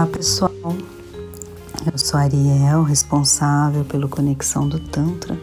Olá 0.00 0.08
pessoal, 0.08 0.50
eu 1.92 1.98
sou 1.98 2.18
Ariel, 2.18 2.82
responsável 2.82 3.84
pelo 3.84 4.08
Conexão 4.08 4.66
do 4.66 4.80
Tantra 4.80 5.38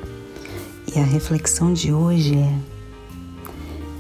e 0.91 0.97
a 0.97 1.03
reflexão 1.03 1.71
de 1.71 1.93
hoje 1.93 2.35
é 2.35 2.59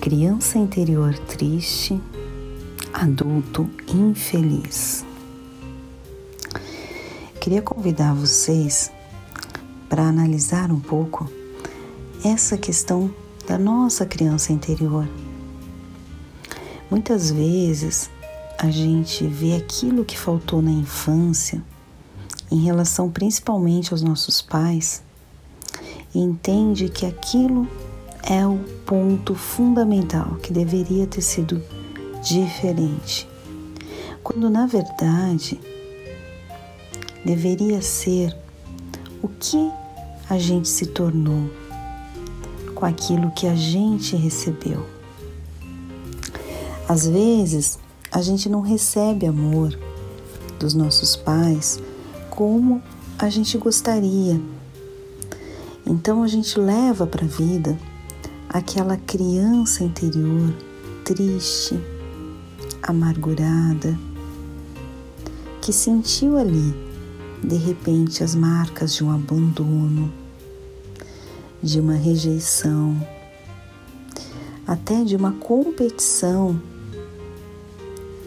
Criança 0.01 0.57
interior 0.57 1.15
triste, 1.27 2.01
adulto 2.91 3.69
infeliz. 3.87 5.05
Queria 7.39 7.61
convidar 7.61 8.15
vocês 8.15 8.91
para 9.87 10.07
analisar 10.07 10.71
um 10.71 10.79
pouco 10.79 11.29
essa 12.25 12.57
questão 12.57 13.13
da 13.47 13.59
nossa 13.59 14.07
criança 14.07 14.51
interior. 14.51 15.07
Muitas 16.89 17.29
vezes 17.29 18.09
a 18.57 18.71
gente 18.71 19.25
vê 19.27 19.55
aquilo 19.55 20.03
que 20.03 20.17
faltou 20.17 20.61
na 20.61 20.71
infância, 20.71 21.63
em 22.51 22.63
relação 22.63 23.09
principalmente 23.09 23.93
aos 23.93 24.01
nossos 24.01 24.41
pais, 24.41 25.03
e 26.13 26.19
entende 26.19 26.89
que 26.89 27.05
aquilo 27.05 27.67
é 28.23 28.45
o 28.45 28.57
ponto 28.85 29.35
fundamental 29.35 30.35
que 30.41 30.51
deveria 30.51 31.05
ter 31.05 31.21
sido 31.21 31.61
diferente, 32.23 33.27
quando 34.23 34.49
na 34.49 34.65
verdade 34.65 35.59
deveria 37.23 37.81
ser 37.81 38.35
o 39.21 39.27
que 39.27 39.71
a 40.29 40.37
gente 40.39 40.67
se 40.67 40.87
tornou 40.87 41.49
com 42.73 42.85
aquilo 42.85 43.31
que 43.31 43.47
a 43.47 43.55
gente 43.55 44.15
recebeu. 44.15 44.85
Às 46.87 47.07
vezes, 47.07 47.79
a 48.11 48.21
gente 48.21 48.49
não 48.49 48.61
recebe 48.61 49.25
amor 49.25 49.77
dos 50.59 50.73
nossos 50.73 51.15
pais 51.15 51.79
como 52.29 52.81
a 53.17 53.29
gente 53.29 53.57
gostaria. 53.57 54.39
Então 55.85 56.23
a 56.23 56.27
gente 56.27 56.59
leva 56.59 57.07
para 57.07 57.25
a 57.25 57.27
vida 57.27 57.77
aquela 58.49 58.97
criança 58.97 59.83
interior 59.83 60.53
triste, 61.03 61.79
amargurada, 62.83 63.97
que 65.61 65.71
sentiu 65.71 66.37
ali, 66.37 66.75
de 67.41 67.55
repente, 67.55 68.23
as 68.23 68.35
marcas 68.35 68.93
de 68.93 69.03
um 69.03 69.11
abandono, 69.11 70.11
de 71.63 71.79
uma 71.79 71.93
rejeição, 71.93 72.95
até 74.67 75.03
de 75.03 75.15
uma 75.15 75.31
competição 75.31 76.61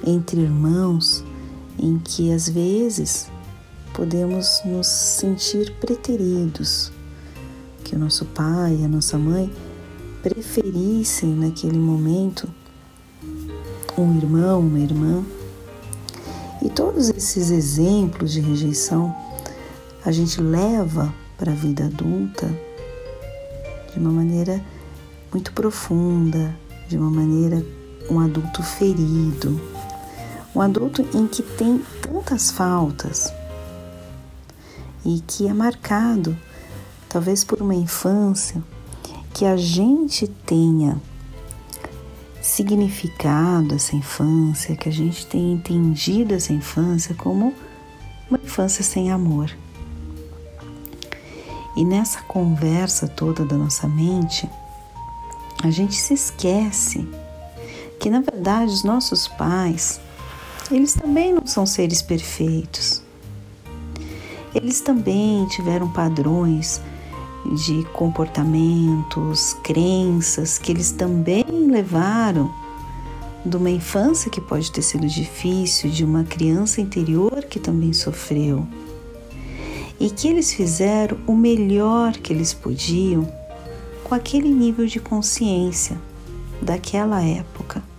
entre 0.06 0.40
irmãos 0.40 1.24
em 1.78 1.98
que 1.98 2.32
às 2.32 2.48
vezes 2.48 3.30
podemos 3.94 4.60
nos 4.64 4.86
sentir 4.86 5.74
preteridos, 5.80 6.92
que 7.84 7.96
o 7.96 7.98
nosso 7.98 8.24
pai 8.26 8.84
a 8.84 8.88
nossa 8.88 9.18
mãe 9.18 9.50
preferissem 10.22 11.34
naquele 11.34 11.78
momento 11.78 12.48
um 13.96 14.16
irmão, 14.16 14.60
uma 14.60 14.78
irmã. 14.78 15.24
E 16.62 16.68
todos 16.68 17.08
esses 17.08 17.50
exemplos 17.50 18.32
de 18.32 18.40
rejeição 18.40 19.14
a 20.04 20.12
gente 20.12 20.40
leva 20.40 21.12
para 21.38 21.52
a 21.52 21.54
vida 21.54 21.86
adulta 21.86 22.46
de 23.92 23.98
uma 23.98 24.10
maneira 24.10 24.62
muito 25.32 25.52
profunda, 25.52 26.54
de 26.88 26.96
uma 26.96 27.10
maneira 27.10 27.64
um 28.10 28.18
adulto 28.18 28.62
ferido, 28.62 29.60
um 30.54 30.60
adulto 30.60 31.06
em 31.14 31.26
que 31.26 31.42
tem 31.42 31.78
tantas 32.02 32.50
faltas 32.50 33.32
e 35.04 35.20
que 35.26 35.46
é 35.46 35.52
marcado, 35.52 36.36
talvez 37.08 37.44
por 37.44 37.62
uma 37.62 37.74
infância, 37.74 38.62
que 39.32 39.44
a 39.44 39.56
gente 39.56 40.26
tenha 40.26 41.00
significado 42.42 43.74
essa 43.74 43.94
infância, 43.94 44.76
que 44.76 44.88
a 44.88 44.92
gente 44.92 45.26
tenha 45.26 45.54
entendido 45.54 46.34
essa 46.34 46.52
infância 46.52 47.14
como 47.14 47.54
uma 48.28 48.38
infância 48.42 48.82
sem 48.82 49.10
amor. 49.10 49.50
E 51.76 51.84
nessa 51.84 52.20
conversa 52.22 53.06
toda 53.06 53.44
da 53.44 53.56
nossa 53.56 53.86
mente, 53.86 54.50
a 55.62 55.70
gente 55.70 55.94
se 55.94 56.14
esquece 56.14 57.08
que 57.98 58.10
na 58.10 58.20
verdade 58.20 58.72
os 58.72 58.82
nossos 58.82 59.28
pais 59.28 60.00
eles 60.76 60.94
também 60.94 61.32
não 61.32 61.46
são 61.46 61.66
seres 61.66 62.02
perfeitos. 62.02 63.02
Eles 64.54 64.80
também 64.80 65.46
tiveram 65.46 65.88
padrões 65.90 66.80
de 67.66 67.84
comportamentos, 67.92 69.54
crenças 69.62 70.58
que 70.58 70.72
eles 70.72 70.90
também 70.92 71.44
levaram 71.70 72.52
de 73.44 73.56
uma 73.56 73.70
infância 73.70 74.30
que 74.30 74.40
pode 74.40 74.70
ter 74.70 74.82
sido 74.82 75.06
difícil, 75.06 75.90
de 75.90 76.04
uma 76.04 76.24
criança 76.24 76.80
interior 76.80 77.44
que 77.44 77.58
também 77.58 77.92
sofreu. 77.92 78.66
E 79.98 80.10
que 80.10 80.28
eles 80.28 80.52
fizeram 80.52 81.18
o 81.26 81.34
melhor 81.34 82.12
que 82.12 82.32
eles 82.32 82.52
podiam 82.52 83.30
com 84.04 84.14
aquele 84.14 84.48
nível 84.48 84.86
de 84.86 84.98
consciência 84.98 85.98
daquela 86.60 87.22
época. 87.22 87.89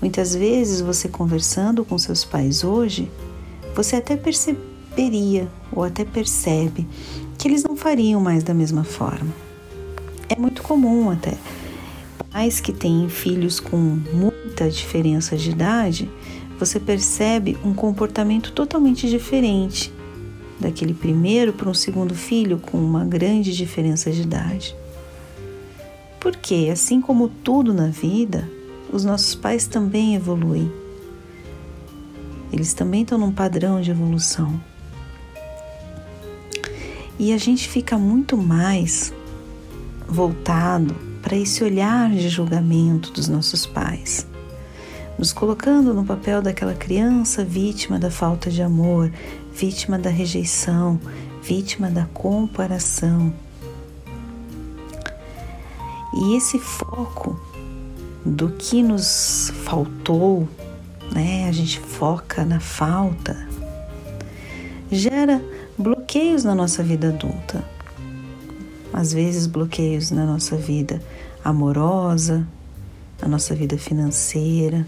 Muitas 0.00 0.34
vezes 0.34 0.80
você 0.80 1.08
conversando 1.08 1.84
com 1.84 1.98
seus 1.98 2.24
pais 2.24 2.64
hoje, 2.64 3.10
você 3.74 3.96
até 3.96 4.16
perceberia 4.16 5.48
ou 5.72 5.84
até 5.84 6.04
percebe 6.04 6.86
que 7.38 7.46
eles 7.46 7.62
não 7.62 7.76
fariam 7.76 8.20
mais 8.20 8.42
da 8.42 8.54
mesma 8.54 8.84
forma. 8.84 9.32
É 10.28 10.36
muito 10.36 10.62
comum 10.62 11.10
até 11.10 11.34
pais 12.30 12.60
que 12.60 12.72
têm 12.72 13.08
filhos 13.08 13.58
com 13.58 13.76
muita 13.76 14.70
diferença 14.70 15.36
de 15.36 15.50
idade, 15.50 16.08
você 16.58 16.78
percebe 16.78 17.58
um 17.64 17.74
comportamento 17.74 18.52
totalmente 18.52 19.08
diferente 19.08 19.92
daquele 20.58 20.94
primeiro 20.94 21.52
para 21.52 21.68
um 21.68 21.74
segundo 21.74 22.14
filho 22.14 22.58
com 22.58 22.78
uma 22.78 23.04
grande 23.04 23.54
diferença 23.54 24.10
de 24.10 24.22
idade. 24.22 24.76
Porque, 26.20 26.68
assim 26.70 27.00
como 27.00 27.28
tudo 27.28 27.72
na 27.72 27.88
vida, 27.88 28.48
os 28.92 29.04
nossos 29.04 29.34
pais 29.34 29.66
também 29.66 30.14
evoluem. 30.14 30.70
Eles 32.52 32.74
também 32.74 33.02
estão 33.02 33.18
num 33.18 33.32
padrão 33.32 33.80
de 33.80 33.90
evolução. 33.90 34.60
E 37.18 37.32
a 37.32 37.38
gente 37.38 37.68
fica 37.68 37.96
muito 37.96 38.36
mais 38.36 39.12
voltado 40.08 40.94
para 41.22 41.36
esse 41.36 41.62
olhar 41.62 42.10
de 42.10 42.28
julgamento 42.28 43.12
dos 43.12 43.28
nossos 43.28 43.66
pais, 43.66 44.26
nos 45.18 45.32
colocando 45.32 45.94
no 45.94 46.04
papel 46.04 46.42
daquela 46.42 46.74
criança 46.74 47.44
vítima 47.44 47.98
da 47.98 48.10
falta 48.10 48.50
de 48.50 48.62
amor, 48.62 49.12
vítima 49.52 49.98
da 49.98 50.10
rejeição, 50.10 50.98
vítima 51.42 51.90
da 51.90 52.06
comparação. 52.06 53.32
E 56.12 56.36
esse 56.36 56.58
foco 56.58 57.38
do 58.24 58.50
que 58.50 58.82
nos 58.82 59.52
faltou, 59.64 60.48
né? 61.12 61.48
A 61.48 61.52
gente 61.52 61.80
foca 61.80 62.44
na 62.44 62.60
falta, 62.60 63.36
gera 64.90 65.42
bloqueios 65.78 66.44
na 66.44 66.54
nossa 66.54 66.82
vida 66.82 67.08
adulta. 67.08 67.64
Às 68.92 69.12
vezes 69.12 69.46
bloqueios 69.46 70.10
na 70.10 70.26
nossa 70.26 70.56
vida 70.56 71.00
amorosa, 71.44 72.46
na 73.22 73.28
nossa 73.28 73.54
vida 73.54 73.78
financeira, 73.78 74.86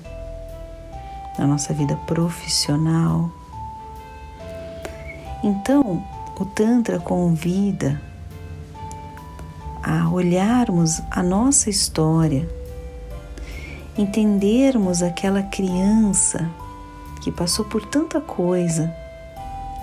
na 1.39 1.47
nossa 1.47 1.73
vida 1.73 1.97
profissional. 2.07 3.31
Então, 5.43 6.05
o 6.39 6.45
Tantra 6.45 6.99
convida 6.99 8.01
a 9.83 10.09
olharmos 10.11 11.01
a 11.11 11.23
nossa 11.23 11.71
história 11.71 12.49
entendermos 13.97 15.03
aquela 15.03 15.43
criança 15.43 16.51
que 17.23 17.31
passou 17.31 17.65
por 17.65 17.85
tanta 17.87 18.21
coisa, 18.21 18.93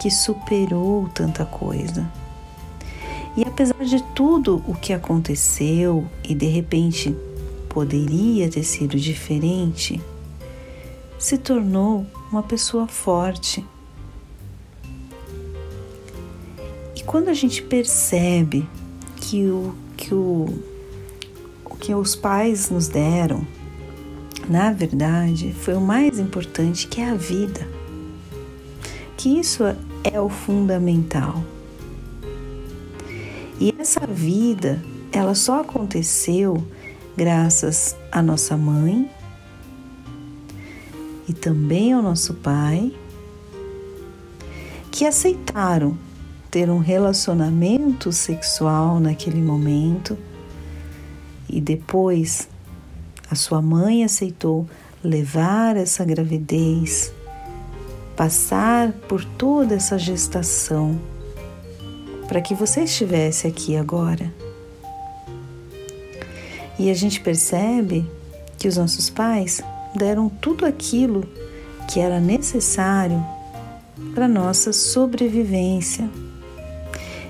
que 0.01 0.09
superou 0.09 1.07
tanta 1.09 1.45
coisa. 1.45 2.09
E 3.37 3.43
apesar 3.43 3.83
de 3.85 4.01
tudo 4.13 4.63
o 4.67 4.73
que 4.73 4.91
aconteceu 4.91 6.07
e 6.23 6.33
de 6.33 6.47
repente 6.47 7.15
poderia 7.69 8.49
ter 8.49 8.63
sido 8.63 8.97
diferente, 8.97 10.01
se 11.17 11.37
tornou 11.37 12.05
uma 12.31 12.43
pessoa 12.43 12.87
forte. 12.87 13.65
E 16.95 17.03
quando 17.03 17.29
a 17.29 17.33
gente 17.33 17.61
percebe 17.61 18.67
que 19.17 19.47
o 19.47 19.75
que, 19.95 20.13
o, 20.13 20.47
o 21.65 21.75
que 21.75 21.93
os 21.93 22.15
pais 22.15 22.69
nos 22.69 22.87
deram 22.87 23.45
na 24.49 24.71
verdade, 24.71 25.53
foi 25.53 25.75
o 25.75 25.81
mais 25.81 26.17
importante, 26.17 26.87
que 26.87 26.99
é 26.99 27.09
a 27.09 27.13
vida. 27.13 27.67
que 29.15 29.37
isso 29.37 29.63
é 30.01 30.19
o 30.19 30.29
fundamental. 30.29 31.43
E 33.59 33.75
essa 33.77 34.07
vida, 34.07 34.81
ela 35.11 35.35
só 35.35 35.59
aconteceu 35.59 36.63
graças 37.17 37.97
à 38.13 38.21
nossa 38.21 38.55
mãe 38.55 39.11
e 41.27 41.33
também 41.33 41.91
ao 41.91 42.01
nosso 42.01 42.33
pai, 42.35 42.93
que 44.89 45.05
aceitaram 45.05 45.97
ter 46.49 46.69
um 46.69 46.79
relacionamento 46.79 48.13
sexual 48.13 49.01
naquele 49.01 49.41
momento 49.41 50.17
e 51.49 51.59
depois 51.59 52.47
a 53.29 53.35
sua 53.35 53.61
mãe 53.61 54.03
aceitou 54.03 54.67
levar 55.03 55.77
essa 55.77 56.03
gravidez, 56.03 57.13
passar 58.15 58.91
por 59.07 59.23
toda 59.23 59.75
essa 59.75 59.97
gestação 59.97 60.99
para 62.27 62.41
que 62.41 62.53
você 62.53 62.83
estivesse 62.83 63.47
aqui 63.47 63.75
agora. 63.75 64.33
E 66.77 66.89
a 66.89 66.93
gente 66.93 67.19
percebe 67.19 68.05
que 68.57 68.67
os 68.67 68.77
nossos 68.77 69.09
pais 69.09 69.61
deram 69.95 70.29
tudo 70.29 70.65
aquilo 70.65 71.27
que 71.87 71.99
era 71.99 72.19
necessário 72.19 73.23
para 74.13 74.27
nossa 74.27 74.71
sobrevivência. 74.71 76.09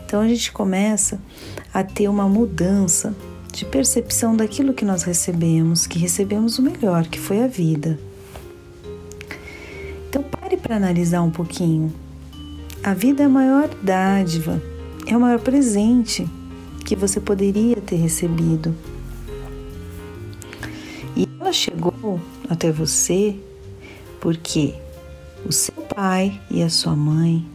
Então 0.05 0.21
a 0.21 0.27
gente 0.27 0.51
começa 0.51 1.19
a 1.73 1.83
ter 1.83 2.07
uma 2.07 2.27
mudança 2.27 3.15
de 3.59 3.65
percepção 3.65 4.37
daquilo 4.37 4.73
que 4.73 4.85
nós 4.85 5.03
recebemos, 5.03 5.85
que 5.85 5.99
recebemos 5.99 6.57
o 6.57 6.61
melhor, 6.61 7.05
que 7.05 7.19
foi 7.19 7.43
a 7.43 7.47
vida. 7.47 7.99
Então 10.07 10.23
pare 10.23 10.55
para 10.55 10.77
analisar 10.77 11.21
um 11.21 11.29
pouquinho. 11.29 11.93
A 12.81 12.93
vida 12.93 13.23
é 13.23 13.25
a 13.25 13.29
maior 13.29 13.67
dádiva 13.83 14.61
é 15.05 15.17
o 15.17 15.19
maior 15.19 15.39
presente 15.39 16.25
que 16.85 16.95
você 16.95 17.19
poderia 17.19 17.75
ter 17.77 17.97
recebido. 17.97 18.73
E 21.17 21.27
ela 21.39 21.51
chegou 21.51 22.19
até 22.47 22.71
você 22.71 23.35
porque 24.21 24.73
o 25.45 25.51
seu 25.51 25.73
pai 25.73 26.39
e 26.49 26.63
a 26.63 26.69
sua 26.69 26.95
mãe 26.95 27.45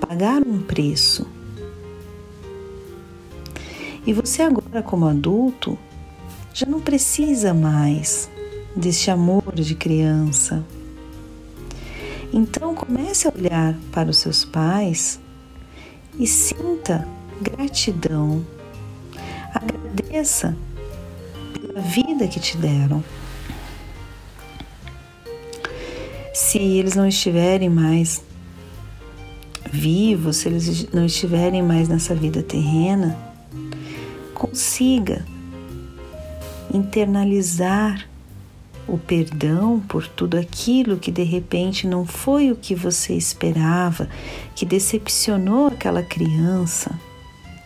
pagaram 0.00 0.48
um 0.48 0.62
preço. 0.62 1.33
E 4.06 4.12
você, 4.12 4.42
agora, 4.42 4.82
como 4.82 5.06
adulto, 5.06 5.78
já 6.52 6.66
não 6.66 6.80
precisa 6.80 7.54
mais 7.54 8.30
deste 8.76 9.10
amor 9.10 9.54
de 9.54 9.74
criança. 9.74 10.64
Então 12.32 12.74
comece 12.74 13.28
a 13.28 13.32
olhar 13.32 13.74
para 13.92 14.10
os 14.10 14.18
seus 14.18 14.44
pais 14.44 15.20
e 16.18 16.26
sinta 16.26 17.06
gratidão. 17.40 18.44
Agradeça 19.54 20.56
pela 21.52 21.80
vida 21.80 22.26
que 22.28 22.40
te 22.40 22.56
deram. 22.56 23.02
Se 26.32 26.58
eles 26.58 26.94
não 26.94 27.06
estiverem 27.06 27.70
mais 27.70 28.22
vivos, 29.72 30.38
se 30.38 30.48
eles 30.48 30.92
não 30.92 31.06
estiverem 31.06 31.62
mais 31.62 31.88
nessa 31.88 32.14
vida 32.14 32.42
terrena, 32.42 33.33
consiga 34.54 35.26
internalizar 36.72 38.08
o 38.86 38.96
perdão 38.96 39.80
por 39.80 40.06
tudo 40.06 40.38
aquilo 40.38 40.96
que 40.96 41.10
de 41.10 41.24
repente 41.24 41.88
não 41.88 42.06
foi 42.06 42.52
o 42.52 42.56
que 42.56 42.72
você 42.72 43.14
esperava, 43.14 44.08
que 44.54 44.64
decepcionou 44.64 45.66
aquela 45.66 46.04
criança, 46.04 46.96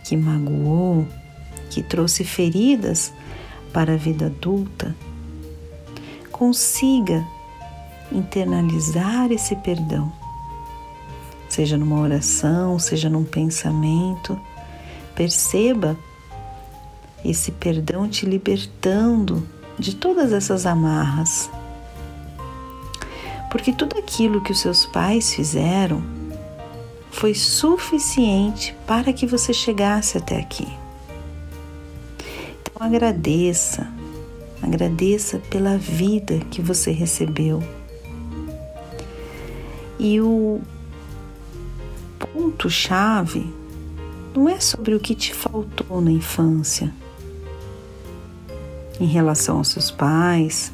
que 0.03 0.17
magoou, 0.17 1.07
que 1.69 1.83
trouxe 1.83 2.23
feridas 2.23 3.13
para 3.71 3.93
a 3.93 3.97
vida 3.97 4.25
adulta, 4.25 4.95
consiga 6.31 7.23
internalizar 8.11 9.31
esse 9.31 9.55
perdão, 9.57 10.11
seja 11.47 11.77
numa 11.77 11.99
oração, 11.99 12.79
seja 12.79 13.11
num 13.11 13.23
pensamento, 13.23 14.39
perceba 15.13 15.95
esse 17.23 17.51
perdão 17.51 18.07
te 18.07 18.25
libertando 18.25 19.45
de 19.77 19.95
todas 19.95 20.31
essas 20.31 20.65
amarras. 20.65 21.49
Porque 23.49 23.73
tudo 23.73 23.97
aquilo 23.97 24.41
que 24.41 24.51
os 24.51 24.59
seus 24.59 24.85
pais 24.85 25.33
fizeram 25.33 26.03
foi 27.11 27.33
suficiente 27.33 28.75
para 28.85 29.11
que 29.11 29.25
você 29.25 29.53
chegasse 29.53 30.17
até 30.17 30.37
aqui. 30.37 30.67
Então 32.61 32.85
agradeça, 32.85 33.91
agradeça 34.61 35.39
pela 35.49 35.77
vida 35.77 36.39
que 36.51 36.61
você 36.61 36.91
recebeu. 36.91 37.63
E 39.97 40.21
o 40.21 40.61
ponto-chave 42.17 43.51
não 44.33 44.47
é 44.47 44.59
sobre 44.59 44.93
o 44.95 44.99
que 44.99 45.15
te 45.15 45.33
faltou 45.33 45.99
na 45.99 46.11
infância 46.11 46.93
em 48.99 49.05
relação 49.05 49.57
aos 49.57 49.69
seus 49.69 49.89
pais, 49.89 50.71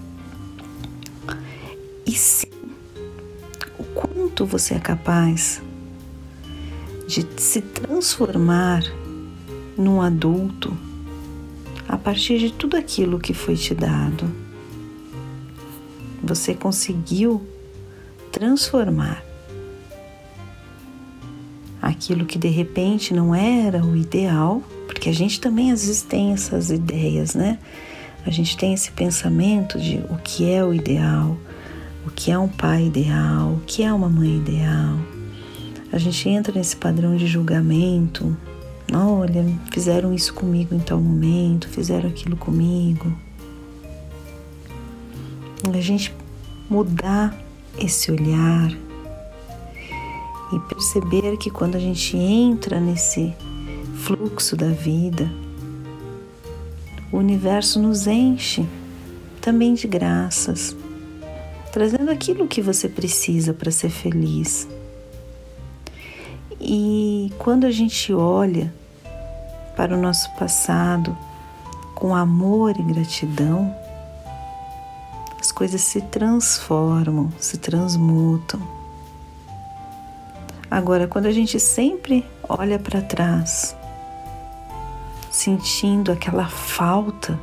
e 2.06 2.12
sim 2.12 2.48
o 3.77 3.83
quanto 3.83 4.45
você 4.45 4.75
é 4.75 4.80
capaz 4.80 5.62
de 7.07 7.25
se 7.38 7.62
transformar 7.62 8.83
num 9.77 10.01
adulto 10.01 10.75
a 11.88 11.98
partir 11.98 12.39
de 12.39 12.51
tudo 12.51 12.75
aquilo 12.75 13.19
que 13.19 13.33
foi 13.33 13.56
te 13.56 13.75
dado. 13.75 14.30
Você 16.24 16.56
conseguiu 16.56 17.45
transformar 18.31 19.24
aquilo 21.81 22.25
que 22.25 22.39
de 22.39 22.48
repente 22.48 23.13
não 23.13 23.36
era 23.36 23.83
o 23.86 23.95
ideal, 23.95 24.63
porque 24.88 25.10
a 25.10 25.13
gente 25.13 25.39
também 25.39 25.71
às 25.71 25.86
vezes 25.86 26.01
tem 26.01 26.33
essas 26.33 26.71
ideias, 26.71 27.35
né? 27.35 27.59
A 28.26 28.32
gente 28.32 28.58
tem 28.58 28.74
esse 28.74 28.92
pensamento 28.92 29.80
de 29.80 29.98
o 30.10 30.18
que 30.18 30.50
é 30.50 30.66
o 30.66 30.74
ideal, 30.74 31.38
o 32.06 32.10
que 32.10 32.32
é 32.32 32.38
um 32.38 32.48
pai 32.48 32.88
ideal, 32.88 33.54
o 33.54 33.62
que 33.68 33.84
é 33.84 33.94
uma 33.94 34.10
mãe 34.10 34.38
ideal. 34.38 34.98
A 35.92 35.98
gente 36.00 36.28
entra 36.28 36.54
nesse 36.54 36.76
padrão 36.76 37.16
de 37.16 37.28
julgamento. 37.28 38.36
Olha, 38.92 39.46
fizeram 39.72 40.14
isso 40.14 40.34
comigo 40.34 40.74
em 40.74 40.80
tal 40.80 41.00
momento, 41.00 41.70
fizeram 41.70 42.10
aquilo 42.10 42.36
comigo. 42.36 43.16
A 45.72 45.82
gente 45.82 46.14
mudar 46.70 47.36
esse 47.78 48.12
olhar 48.12 48.72
e 50.52 50.60
perceber 50.68 51.38
que 51.38 51.50
quando 51.50 51.76
a 51.76 51.80
gente 51.80 52.18
entra 52.18 52.80
nesse 52.80 53.34
fluxo 53.96 54.56
da 54.56 54.70
vida, 54.70 55.30
o 57.16 57.18
universo 57.18 57.80
nos 57.80 58.07
enche 58.07 58.68
também 59.40 59.74
de 59.74 59.88
graças, 59.88 60.76
trazendo 61.72 62.12
aquilo 62.12 62.45
que 62.45 62.62
você 62.62 62.90
precisa 62.90 63.54
para 63.54 63.72
ser 63.72 63.90
feliz. 63.90 64.68
E 66.60 67.31
quando 67.40 67.66
a 67.66 67.72
gente 67.72 68.14
olha 68.14 68.74
para 69.78 69.95
o 69.95 70.02
nosso 70.02 70.30
passado 70.36 71.18
com 71.94 72.14
amor 72.14 72.78
e 72.78 72.84
gratidão, 72.84 73.74
as 75.40 75.54
coisas 75.54 75.80
se 75.80 76.02
transformam, 76.02 77.31
se 77.40 77.57
transmutam. 77.57 78.60
Agora, 80.69 81.07
quando 81.07 81.28
a 81.28 81.31
gente 81.31 81.62
sempre 81.62 82.26
olha 82.50 82.78
para 82.78 83.02
trás 83.02 83.74
sentindo 85.45 86.11
aquela 86.11 86.47
falta, 86.47 87.40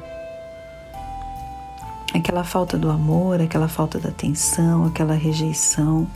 aquela 2.12 2.42
falta 2.42 2.76
do 2.76 2.90
amor, 2.90 3.40
aquela 3.40 3.68
falta 3.68 3.96
da 3.96 4.08
atenção, 4.08 4.86
aquela 4.86 5.14
rejeição, 5.14 6.10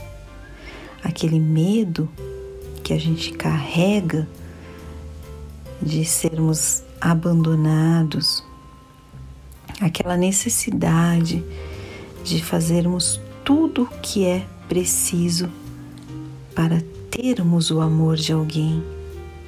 aquele 1.01 1.39
medo 1.39 2.09
que 2.83 2.91
a 2.91 2.99
gente 2.99 3.31
carrega 3.31 4.27
de 5.81 6.03
sermos 6.03 6.83
abandonados, 6.99 8.43
aquela 9.79 10.17
necessidade 10.17 11.41
de 12.21 12.43
fazermos 12.43 13.17
tudo 13.45 13.83
o 13.83 13.99
que 14.01 14.25
é 14.25 14.45
preciso 14.67 15.49
para 16.53 16.83
termos 17.09 17.71
o 17.71 17.79
amor 17.79 18.17
de 18.17 18.33
alguém. 18.33 18.83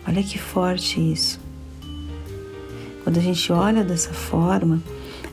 Olha 0.07 0.23
que 0.23 0.39
forte 0.39 1.01
isso. 1.01 1.48
Quando 3.09 3.17
a 3.17 3.23
gente 3.23 3.51
olha 3.51 3.83
dessa 3.83 4.13
forma, 4.13 4.79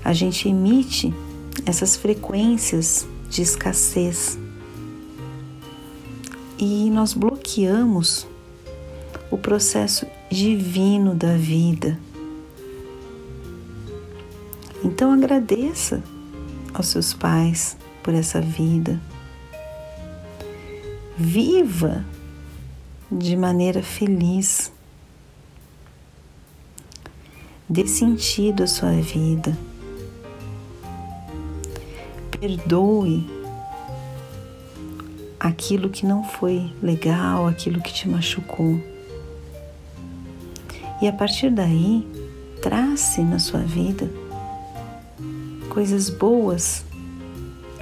a 0.02 0.14
gente 0.14 0.48
emite 0.48 1.12
essas 1.66 1.94
frequências 1.94 3.06
de 3.28 3.42
escassez. 3.42 4.38
e 6.58 6.88
nós 6.88 7.12
bloqueamos 7.12 8.26
o 9.30 9.36
processo 9.36 10.06
divino 10.30 11.14
da 11.14 11.36
vida. 11.36 12.00
Então 14.82 15.12
agradeça 15.12 16.02
aos 16.72 16.86
seus 16.86 17.12
pais 17.12 17.76
por 18.02 18.14
essa 18.14 18.40
vida. 18.40 18.98
Viva 21.18 22.06
de 23.12 23.36
maneira 23.36 23.82
feliz. 23.82 24.72
Dê 27.68 27.84
sentido 27.86 28.62
à 28.62 28.66
sua 28.66 28.92
vida. 28.92 29.56
Perdoe 32.38 33.28
aquilo 35.40 35.90
que 35.90 36.06
não 36.06 36.22
foi 36.22 36.72
legal, 36.80 37.48
aquilo 37.48 37.80
que 37.80 37.92
te 37.92 38.08
machucou. 38.08 38.80
E 41.02 41.08
a 41.08 41.12
partir 41.12 41.50
daí, 41.50 42.06
trace 42.62 43.20
na 43.22 43.38
sua 43.38 43.60
vida 43.60 44.08
coisas 45.68 46.08
boas 46.08 46.84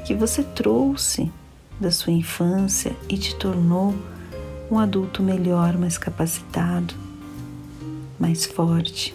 que 0.07 0.15
você 0.15 0.43
trouxe 0.43 1.31
da 1.79 1.91
sua 1.91 2.13
infância 2.13 2.97
e 3.09 3.17
te 3.17 3.35
tornou 3.37 3.95
um 4.71 4.79
adulto 4.79 5.23
melhor, 5.23 5.77
mais 5.77 5.99
capacitado, 5.99 6.95
mais 8.19 8.47
forte. 8.47 9.15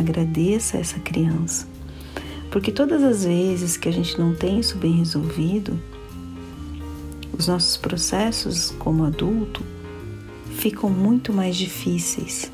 Agradeça 0.00 0.78
essa 0.78 0.98
criança, 0.98 1.68
porque 2.50 2.72
todas 2.72 3.02
as 3.02 3.22
vezes 3.22 3.76
que 3.76 3.86
a 3.86 3.92
gente 3.92 4.18
não 4.18 4.34
tem 4.34 4.58
isso 4.58 4.78
bem 4.78 4.92
resolvido, 4.92 5.78
os 7.38 7.46
nossos 7.46 7.76
processos 7.76 8.70
como 8.78 9.04
adulto 9.04 9.62
ficam 10.56 10.88
muito 10.88 11.34
mais 11.34 11.54
difíceis. 11.54 12.50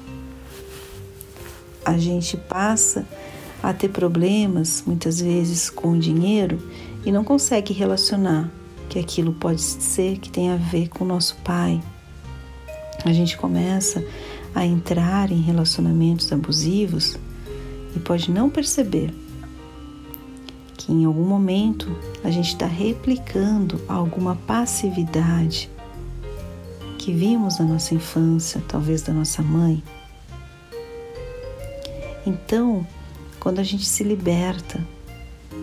A 1.85 1.97
gente 1.97 2.37
passa 2.37 3.07
a 3.62 3.73
ter 3.73 3.91
problemas 3.91 4.83
muitas 4.85 5.21
vezes 5.21 5.71
com 5.71 5.93
o 5.93 5.99
dinheiro 6.00 6.59
e 7.05 7.12
não 7.12 7.23
consegue 7.23 7.73
relacionar 7.73 8.50
que 8.88 8.99
aquilo 8.99 9.33
pode 9.33 9.61
ser 9.61 10.19
que 10.19 10.31
tenha 10.31 10.55
a 10.55 10.57
ver 10.57 10.88
com 10.88 11.05
o 11.05 11.07
nosso 11.07 11.37
pai. 11.45 11.81
A 13.05 13.12
gente 13.12 13.37
começa 13.37 14.05
a 14.53 14.67
entrar 14.67 15.31
em 15.31 15.41
relacionamentos 15.41 16.33
abusivos 16.33 17.17
e 17.97 17.99
pode 17.99 18.31
não 18.31 18.50
perceber 18.50 19.12
que 20.76 20.93
em 20.93 21.07
algum 21.07 21.25
momento 21.25 21.97
a 22.23 22.31
gente 22.31 22.49
está 22.49 22.67
replicando 22.67 23.81
alguma 23.88 24.37
passividade 24.37 25.71
que 26.99 27.12
vimos 27.12 27.59
na 27.59 27.65
nossa 27.65 27.95
infância, 27.95 28.62
talvez 28.69 29.00
da 29.00 29.12
nossa 29.12 29.43
mãe. 29.43 29.83
Então, 32.26 32.87
quando 33.41 33.61
a 33.61 33.62
gente 33.62 33.87
se 33.87 34.05
liberta, 34.05 34.87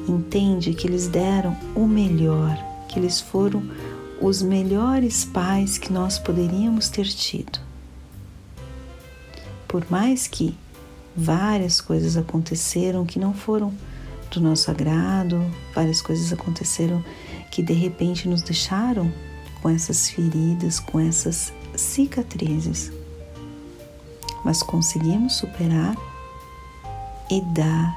entende 0.08 0.74
que 0.74 0.88
eles 0.88 1.08
deram 1.08 1.56
o 1.76 1.86
melhor, 1.86 2.58
que 2.90 2.98
eles 2.98 3.22
foram 3.22 3.64
os 4.20 4.42
melhores 4.42 5.26
pais 5.26 5.78
que 5.78 5.92
nós 5.92 6.18
poderíamos 6.18 6.90
ter 6.90 7.06
tido. 7.06 7.60
Por 9.68 9.86
mais 9.90 10.28
que 10.28 10.56
várias 11.16 11.80
coisas 11.80 12.18
aconteceram 12.18 13.06
que 13.06 13.20
não 13.20 13.34
foram 13.34 13.74
do 14.32 14.42
nosso 14.42 14.72
agrado, 14.72 15.44
várias 15.74 16.02
coisas 16.02 16.34
aconteceram 16.34 17.04
que 17.52 17.62
de 17.62 17.74
repente 17.74 18.28
nos 18.28 18.42
deixaram 18.42 19.12
com 19.62 19.70
essas 19.70 20.10
feridas, 20.10 20.80
com 20.80 21.00
essas 21.00 21.54
cicatrizes. 21.76 22.92
Mas 24.44 24.62
conseguimos 24.62 25.36
superar 25.36 25.96
e 27.30 27.42
dar 27.54 27.96